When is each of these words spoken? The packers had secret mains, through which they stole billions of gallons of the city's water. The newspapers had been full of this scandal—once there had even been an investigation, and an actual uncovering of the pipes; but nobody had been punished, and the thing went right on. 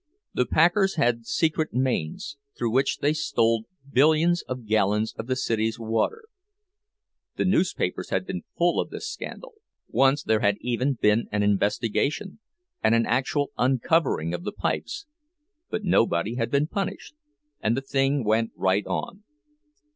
The 0.33 0.47
packers 0.47 0.95
had 0.95 1.27
secret 1.27 1.75
mains, 1.75 2.35
through 2.57 2.71
which 2.71 3.01
they 3.01 3.13
stole 3.13 3.65
billions 3.87 4.41
of 4.47 4.65
gallons 4.65 5.13
of 5.13 5.27
the 5.27 5.35
city's 5.35 5.77
water. 5.77 6.23
The 7.35 7.45
newspapers 7.45 8.09
had 8.09 8.25
been 8.25 8.41
full 8.57 8.79
of 8.79 8.89
this 8.89 9.07
scandal—once 9.07 10.23
there 10.23 10.39
had 10.39 10.57
even 10.59 10.95
been 10.95 11.27
an 11.31 11.43
investigation, 11.43 12.39
and 12.83 12.95
an 12.95 13.05
actual 13.05 13.51
uncovering 13.59 14.33
of 14.33 14.43
the 14.43 14.51
pipes; 14.53 15.05
but 15.69 15.83
nobody 15.83 16.33
had 16.33 16.49
been 16.49 16.65
punished, 16.65 17.13
and 17.59 17.77
the 17.77 17.81
thing 17.81 18.23
went 18.23 18.53
right 18.55 18.87
on. 18.87 19.23